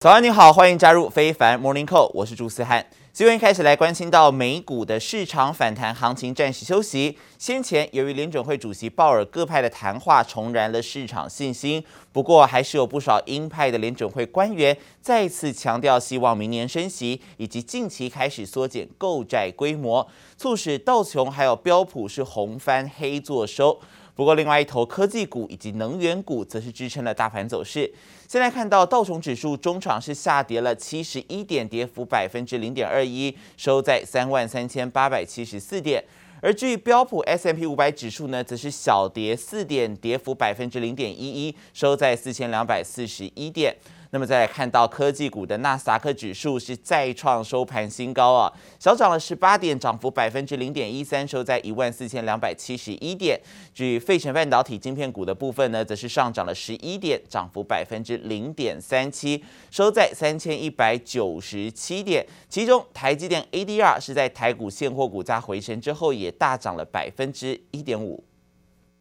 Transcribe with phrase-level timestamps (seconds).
[0.00, 2.86] 早安，你好，欢迎加入非凡 Morning Call，我是朱思翰。
[3.12, 7.18] 新闻开始来关心到美股的市场反弹行情暂时休息。
[7.36, 11.82] 先前由于联准会主席鲍尔各派的谈话重燃了市场信心，
[12.12, 20.06] 不过还是有不少鹰派的联准会官员再次强调希望明年升息，以及近期开始缩减购债规模，
[20.36, 23.80] 促使道琼还有标普是红翻黑作收。
[24.18, 27.88] 不过，另外一头科技股以及能源股则是支撑了大盘走势。
[28.26, 36.02] 现在看到道琼指数中场是下跌了七十一点，跌幅百分之零点二一，收在三万三千八百七十四点。
[36.42, 43.76] 而至于标普 S M P 五百指数呢，则是小跌四点，跌幅百分之零点一一，收在四千两百四十一点。
[44.10, 53.38] 那么再来看到科技股的纳斯达克指数是再创收盘新高啊，小涨了十八点，涨幅百分之零点一三，收在一万四千两百七十一点。
[53.74, 62.26] 至于费城半导体晶片股的部分呢，则是上涨了十一点，涨幅百分之零点三七，收在三千一百九十七点。
[62.48, 68.24] 其中台积电 ADR 是在台股现货股价回升之后，也大涨了百分之一点五。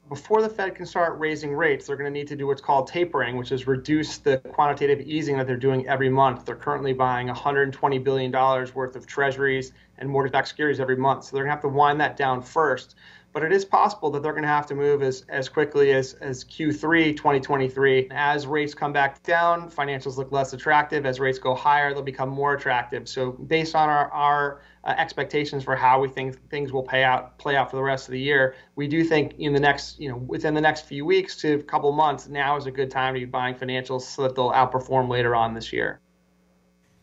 [0.10, 2.88] Before the Fed can start raising rates, they're going to need to do what's called
[2.88, 6.46] tapering, which is reduce the quantitative easing that they're doing every month.
[6.46, 11.26] They're currently buying $120 billion worth of treasuries and mortgage-backed securities every month.
[11.26, 12.96] So they're going to have to wind that down first.
[13.38, 16.14] But it is possible that they're going to have to move as, as quickly as,
[16.16, 18.08] as Q3 2023.
[18.10, 21.06] As rates come back down, financials look less attractive.
[21.06, 23.08] As rates go higher, they'll become more attractive.
[23.08, 27.38] So based on our, our uh, expectations for how we think things will pay out,
[27.38, 30.10] play out for the rest of the year, we do think in the next, you
[30.10, 33.14] know, within the next few weeks to a couple months, now is a good time
[33.14, 36.00] to be buying financials so that they'll outperform later on this year.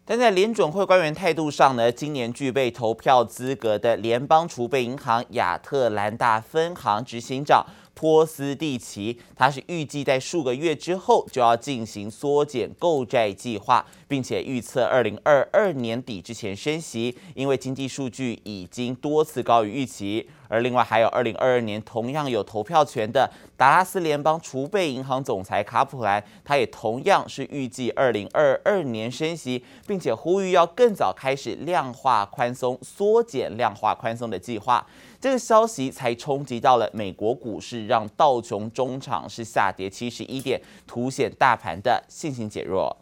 [0.07, 20.29] 但在联准会官员态度上呢，今年具备投票资格的联邦储备银行亚特兰大分行执行长波斯蒂奇，他是预计在数个月之后就要进行缩减购债计划，并且预测二零二二年底之前升息，因为经济数据已经多次高于预期。
[20.49, 34.87] 而另外还有二零二二年同样有投票权的达拉斯联邦储备银行总裁卡普兰，他也同样是预计二零二二年升息，并且呼吁要更早开始量化宽松、缩减量化宽松的计划。
[35.21, 42.95] 这个消息才冲击到了美国股市，让道琼中场是下跌七十一点，凸显大盘的信心减弱。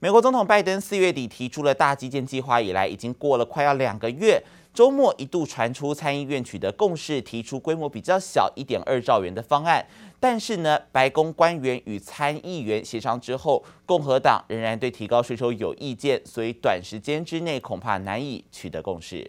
[0.00, 4.42] 美国总统拜登四月底提出了大基建计划以来，已经过了快要两个月。
[4.72, 9.84] 周末一度传出参议院取得共识，提出规模比较小一点二兆元的方案，
[10.20, 19.28] 但是呢，白宫官员与参议员协商之后，共和党仍然对提高税收有意见，所以短时间之内恐怕难以取得共识。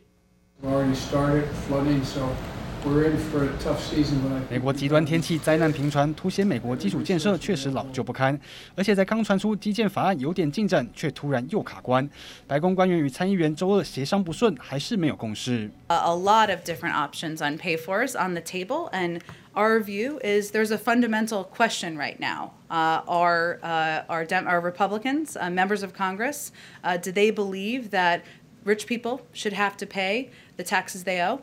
[4.48, 8.38] 美国极端天气灾难频传，凸显美国基础建设确实老旧不堪。
[8.76, 12.08] 而且在刚传出基建法案有点进展，却突然又卡关。
[12.46, 15.68] 白宫官员与参议员周二协商不顺，还是没有共识。
[15.88, 19.20] A lot of different options on pay fors on the table, and
[19.54, 22.52] our view is there's a fundamental question right now.
[22.70, 26.52] Uh, are uh, are, Dem are Republicans, uh, members of Congress,
[26.84, 28.22] uh, do they believe that
[28.64, 31.40] rich people should have to pay the taxes they owe?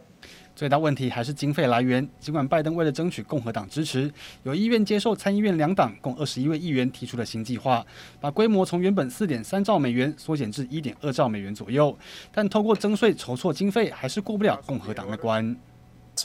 [0.59, 2.05] 最大问题还是经费来源。
[2.19, 7.87] 尽管拜登为了争取共和党支持，有意愿接受参议院两党共二十一位议员提出的新计划，
[8.21, 11.97] 把规模从原本四点三兆美元缩减至一点二兆美元左右，
[12.33, 15.57] 但透过征税筹措经费，还是过不了共和党的关。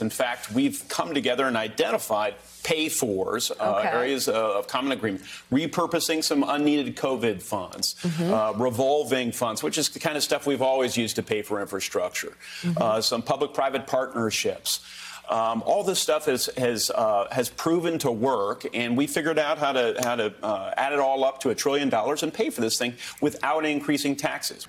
[0.00, 3.88] In fact, we've come together and identified pay fors, uh, okay.
[3.88, 5.22] areas of common agreement,
[5.52, 8.32] repurposing some unneeded COVID funds, mm-hmm.
[8.32, 11.60] uh, revolving funds, which is the kind of stuff we've always used to pay for
[11.60, 12.82] infrastructure, mm-hmm.
[12.82, 14.80] uh, some public-private partnerships.
[15.28, 19.56] Um, all this stuff has has uh, has proven to work, and we figured out
[19.56, 22.50] how to how to uh, add it all up to a trillion dollars and pay
[22.50, 24.68] for this thing without increasing taxes.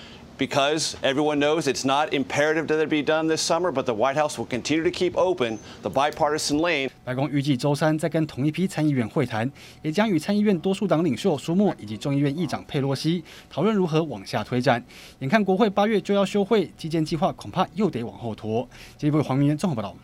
[0.41, 4.19] Because everyone knows it's not imperative that it be done this summer, but the White
[4.19, 6.89] House will continue to keep open the bipartisan lane.
[7.03, 9.51] 白宫预计周三再跟同一批参议员会谈，
[9.83, 14.83] 也将与参议院多数党领袖舒默以及众议院议长佩洛西讨论如何往下推展。
[15.19, 18.67] 眼看国会八月就要休会，基建计划恐怕又得往后拖。
[18.97, 19.95] 这一部黄明渊综合报道。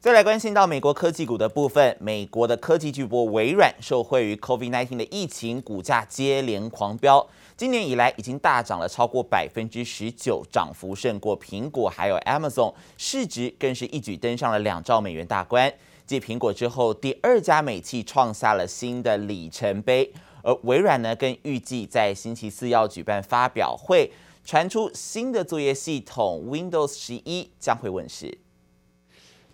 [0.00, 7.24] 再来关心到美国科技股的部分，美国的科技巨擘微软受惠于 COVID-19 的疫情，股价接连狂飙。
[7.56, 15.72] 今年以来已经大涨了超过百分之十九，涨幅胜过苹果还有 Amazon，市值更是一举登上了两兆美元大关。
[16.04, 20.12] 继苹果之后，第二家美企创下了新的里程碑。
[20.42, 24.12] 而微软呢，更预计在星期四要举办发表会，
[24.44, 28.36] 传出新的作业系统 Windows 十一将会问世。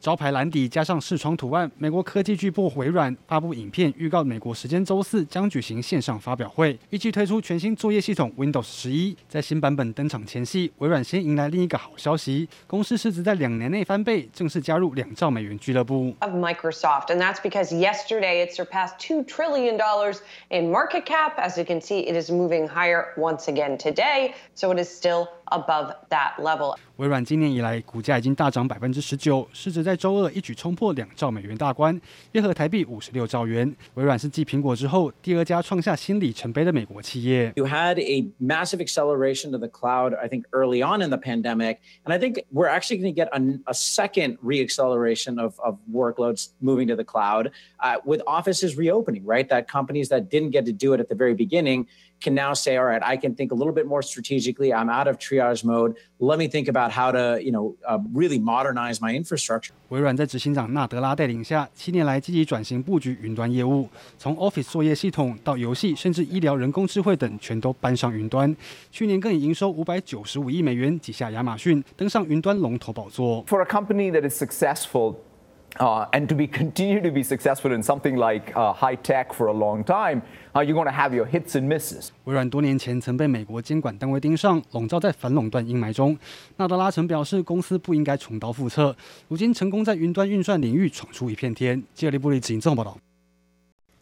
[0.02, 9.16] 招牌蓝底加上视窗图案，美国科技巨擘微软发布影片预告，美国时间周四将举行线上发表会，预计推出全新作业系统 Windows 十一。
[9.28, 16.12] 在新版本登场前夕，微软先迎来另一个好消息，公司市值在两年内翻倍，正式加入两兆美元俱乐部。
[16.19, 20.16] Of Microsoft, and that's because yesterday it surpassed two trillion dollars
[20.49, 21.37] in market cap.
[21.37, 25.28] As you can see, it is moving higher once again today, so it is still
[25.51, 26.75] above that level.
[26.97, 32.00] 微软今年以来股价已经大涨百分之十九，市值在周二一举冲破两兆美元大关，
[32.31, 33.74] 约合台币五十六兆元。
[33.94, 37.53] 微软是继苹果之后第二家创下新里程碑的美国企业。
[37.56, 42.13] You had a massive acceleration to the cloud, I think, early on in the pandemic, and
[42.13, 46.88] I think we're actually going to get a, a second reacceleration of, of workloads moving
[46.88, 49.47] to the cloud uh, with offices reopening, right?
[49.47, 51.88] That companies that didn't get to do it at the very beginning
[52.19, 54.74] can now say, all right, I can think a little bit more strategically.
[54.74, 55.94] I'm out of triage Mode.
[56.18, 59.70] Let me think about how to, you know, uh, really modernize my infrastructure.
[59.88, 68.54] 微软在执行长纳德拉带领下，七年来积极转型布局云端业务，从 Office 作业系统到游戏，甚至医疗、人工智慧等，全都搬上云端。
[68.90, 73.44] 去年更以营收五百九十五亿美元挤下亚马逊，登上云端龙头宝座。
[73.46, 75.16] For a company that is successful.
[75.82, 79.49] Uh, and to be continue to be successful in something like uh, high tech for
[79.49, 80.23] a long time,
[80.55, 82.11] uh, you're going to have your hits and misses.
[82.23, 86.17] 微软多年前曾被美国监管单位盯上，笼罩在反垄断阴霾中。
[86.56, 88.94] 纳德拉曾表示，公司不应该重蹈覆辙。
[89.26, 91.82] 如今成功在云端运算领域闯出一片天。
[91.94, 92.96] 记者李布里执行报道。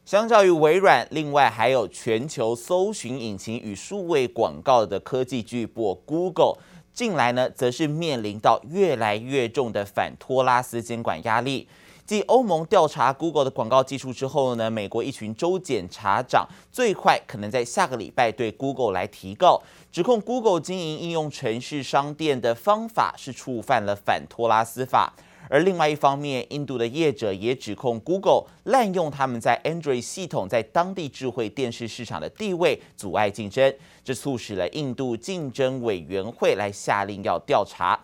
[0.05, 6.59] 相较于微软，另外还有全球搜寻引擎与数位广告的科技巨擘 Google。
[6.93, 11.67] 近来呢，则是面临到越来越重的反托拉斯监管压力。
[12.05, 25.15] 继欧盟调查 Google 的广告技术之后呢，美国一群州检察长最快可能在下个礼拜对 Google 来提告，指控 Google 经营应用程式商店的方法是触犯了反托拉斯法。
[25.49, 37.99] 而另外一方面，印度的业者也指控 Google 滥用他们在 Android 系统在当地智慧电视市场的地位，阻碍竞争，这促使了印度竞争委员会来下令要调查。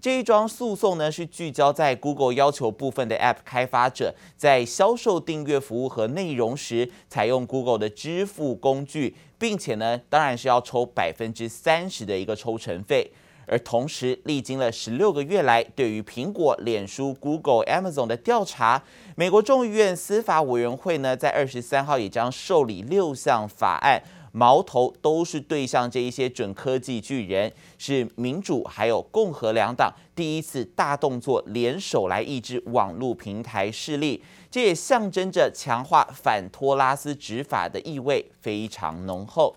[0.00, 13.10] 这一桩诉讼呢，是聚焦在 Google 要求部分的 App 开发者在销售订阅服务和内容时，采用 Google 的支付工具，并且呢，当然是要抽百分之三十的一个抽成费。
[13.48, 18.82] 而同时，历经了十六个月来对于苹果、脸书、Google、Amazon 的调查，
[19.16, 24.02] 美国众议院司法委员会呢，在二十三号也将受理六项法案，
[24.32, 39.54] 矛头都是对向这一些准科技巨人，是民主还有共和两党第一次大动作联手来抑制网络平台势力，这也象征着强化反托拉斯执法的意味非常浓厚。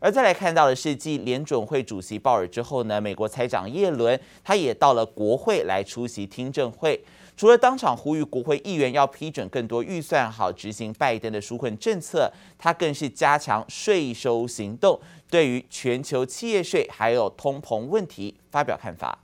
[0.00, 7.00] 而再来看到的是，继联准会主席鲍尔之后呢，美国财长耶伦他也到了国会来出席听证会。
[7.36, 14.98] 除了当场呼吁国会议员要批准更多预算，好执行拜登的纾困政策，他更是加强税收行动，
[15.30, 19.18] 对于全球企业税还有通膨问题发表看法。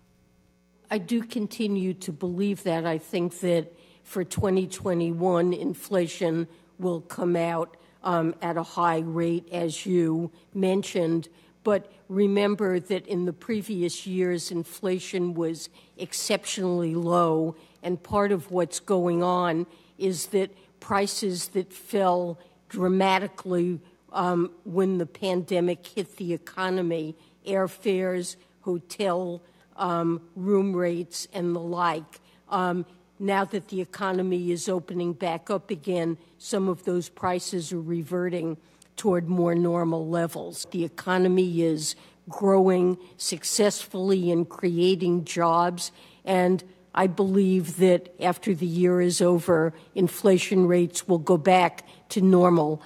[0.89, 2.87] I do continue to believe that.
[2.87, 3.67] I think that
[4.09, 6.47] for 2021, inflation
[6.81, 7.71] will come out.
[8.07, 11.29] Um, at a high rate, as you mentioned.
[11.65, 17.57] But remember that in the previous years, inflation was exceptionally low.
[17.83, 19.67] And part of what's going on
[19.99, 23.81] is that prices that fell dramatically
[24.13, 29.43] um, when the pandemic hit the economy, airfares, hotel
[29.77, 32.21] um, room rates, and the like,
[32.51, 32.87] um,
[33.20, 38.58] now that the economy is opening back up again, some of those prices are reverting
[38.96, 40.68] toward more normal levels.
[40.72, 41.96] The economy is
[42.30, 45.92] growing successfully and creating jobs,
[46.24, 52.22] and I believe that after the year is over, inflation rates will go back to
[52.22, 52.80] normal.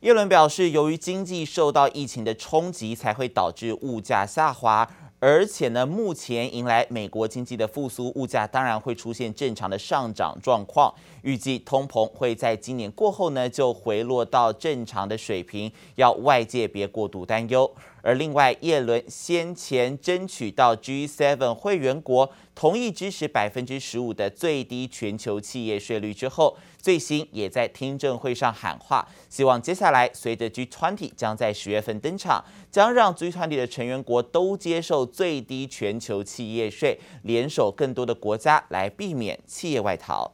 [0.00, 4.88] 耶伦表示，由于经济受到疫情的冲击，才会导致物价下滑。
[5.19, 10.93] 而且呢，目前迎来美国经济的复苏，物价当然会出现正常的上涨状况。
[11.23, 17.69] 预计通膨会在今年过后呢就回落到正常的水平，要外界别过度担忧。
[18.03, 26.55] 而另外，叶伦先前争取到 G7 会员国同意支持百分之十五的最低全球企业税率之后，
[26.87, 32.41] 最新也在听证会上喊话，希望接下来随着 G20 将在十月份登场，
[32.71, 40.31] 将让 G20 的成员国都接受最低全球企业税，联手更多的国家来避免企业外逃。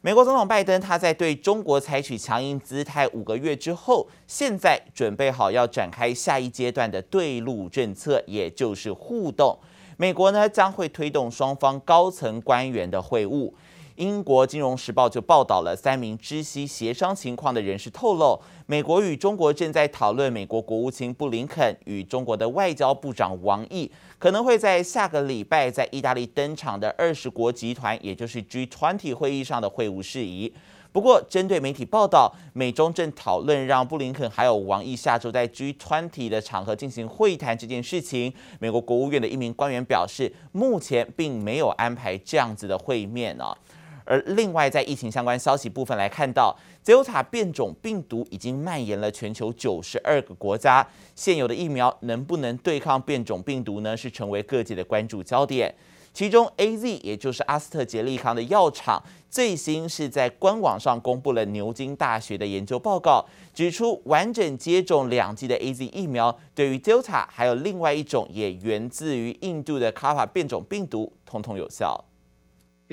[0.00, 9.58] 美国总统拜登他在对中国采取强硬姿态五个月之后，现在准备好要展开下一阶段的对陆政策，也就是互动。
[9.96, 13.52] 美国呢将会推动双方高层官员的会晤。
[13.96, 30.52] 英国金融时报就报道了三名知悉协商情况的人士透露，美国与中国正在讨论，美国国务卿布林肯与中国的外交部长王毅可能会在下个礼拜在意大利登场的二十国集团，也就是 G20 会议上的会晤事宜。
[30.90, 43.56] 不过，针对媒体报道，美中正讨论让布林肯还有王毅下周在 G20 的场合进行会谈这件事情，美国国务院的一名官员表示，目前并没有安排这样子的会面啊。
[44.04, 50.86] 而另外，在疫情相关消息部分来看到，Delta 变种病毒已经蔓延了全球九十二个国家。
[51.14, 53.96] 现有的疫苗能不能对抗变种病毒呢？
[53.96, 55.74] 是成为各界的关注焦点。
[56.12, 72.04] 其中，AZ 也就是阿斯特捷利康的药厂，最新是在官网上公布了牛津大学的研究报告，指出完整接种两剂的 AZ 疫苗，对于 Delta 还有另外一种也源自于印度的卡法变种病毒，通通有效。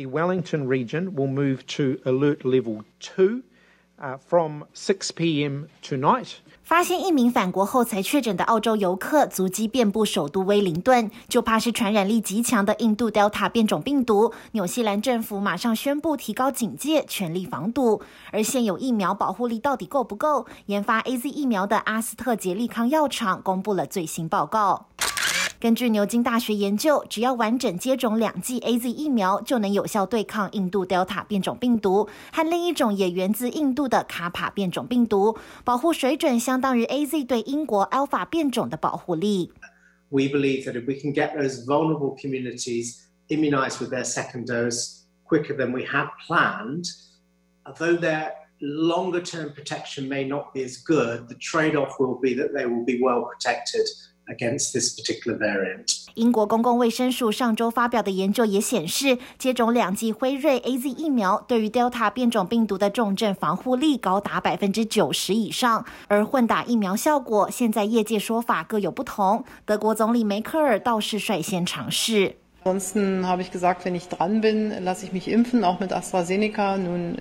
[0.06, 3.44] Wellington region will move to a level two
[4.28, 5.68] from 6 p.m.
[5.84, 6.38] tonight.
[6.64, 14.34] 发现一名返国后才确诊的澳洲游客足迹遍布首都威灵顿，就怕是传染力极强的印度 Delta 变种病毒。
[14.54, 18.02] 纽西兰政府马上宣布提高警戒，全力防堵。
[18.32, 20.46] 而现有疫苗保护力到底够不够？
[20.68, 24.88] 研发 AZ 疫苗的阿斯特捷利康药厂公布了最新报告。
[25.61, 39.51] 根据牛津大学研究，只要完整接种两剂 AZ 疫苗，就能有效对抗印度 Delta 变种病毒和另一种也源自印度的卡帕变种病毒，保护水准相当于 AZ 对英国 Alpha 变种的保护力。
[40.11, 45.57] We believe that if we can get those vulnerable communities immunized with their second dose quicker
[45.57, 46.85] than we have planned,
[47.65, 52.67] although their longer-term protection may not be as good, the trade-off will be that they
[52.67, 53.87] will be well protected.
[54.32, 55.98] Against this particular variant.
[56.14, 65.86] 英国公共卫生署上周发表的研究也显示，接种两剂辉瑞 AZ 疫苗对于 Delta 变种病毒的重症防护力高达百分之九十以上。
[66.08, 69.44] 而混打疫苗效果，现在业界说法各有不同。
[69.66, 72.38] 德国总理梅克尔倒是率先尝试。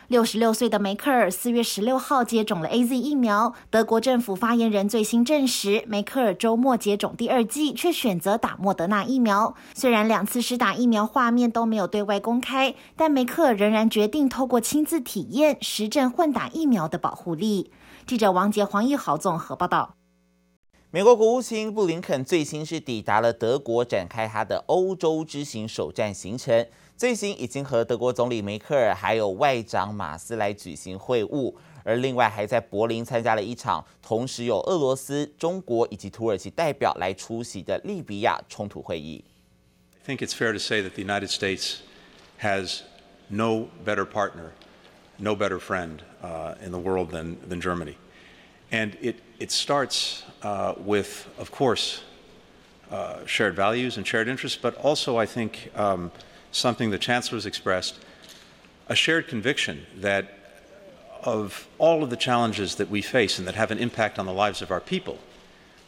[0.08, 3.54] 六十六岁的梅克尔四月十六号接种了 AZ 疫苗。
[3.70, 9.54] 德国政府发言人最新证实，梅克尔周末接种第二剂，却选择打莫德纳疫苗。
[9.72, 17.72] 虽然两次施打疫苗画面都没有对外公开，但梅克尔仍然决定透过亲自体验实证混打疫苗的保护力。
[18.06, 19.99] 记者王杰、黄奕豪综合报道。
[20.92, 26.66] 美国国务卿布林肯最新是抵达了德国，展开他的欧洲之行首站行程。
[26.96, 31.54] 最新已经和德国总理梅克尔还有外长马斯来举行会晤，
[31.84, 39.24] 而另外还在柏林参加了一场同时有俄罗斯、中国以及土耳其代表来出席的利比亚冲突会议。
[40.04, 41.76] I think it's fair to say that the United States
[42.40, 42.80] has
[43.28, 44.50] no better partner,
[45.18, 47.94] no better friend, uh, in the world than than Germany,
[48.72, 50.24] and it it starts.
[50.42, 52.02] Uh, with, of course,
[52.90, 56.10] uh, shared values and shared interests, but also, I think, um,
[56.50, 57.98] something the Chancellor has expressed
[58.88, 60.38] a shared conviction that
[61.22, 64.32] of all of the challenges that we face and that have an impact on the
[64.32, 65.18] lives of our people,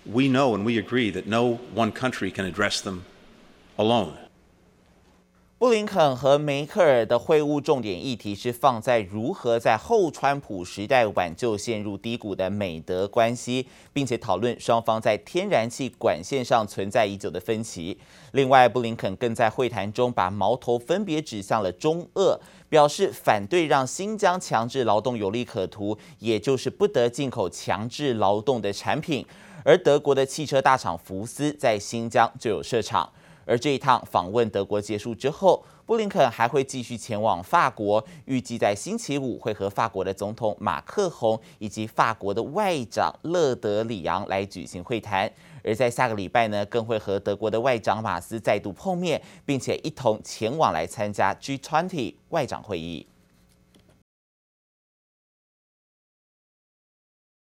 [0.04, 3.06] we know and we agree that no one country can address them
[3.78, 4.18] alone.
[5.62, 17.96] 布林肯和梅克尔的会晤重点议题是放在如何在后川普时代挽救陷入低谷的美德关系，并且讨论双方在天然气管线上存在已久的分歧。
[18.32, 29.24] 另外，布林肯更在会谈中把矛头分别指向了中俄，表示反对让新疆强制劳动有利可图，也就是不得进口强制劳动的产品。
[29.64, 33.08] 而德国的汽车大厂福斯在新疆就有设厂。
[33.44, 45.30] 而这一趟访问德国结束之后，布林肯还会继续前往法国，预计在星期五会和法国的总统马克宏以及法国的外长勒德里昂来举行会谈。
[45.64, 53.06] 而在下个礼拜呢，更会和德国的外长马斯再度碰面，并且一同前往来参加 G20 外长会议。